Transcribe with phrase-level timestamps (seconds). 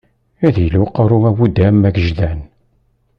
[0.45, 2.39] Ad yili uqerru awudam agejdan.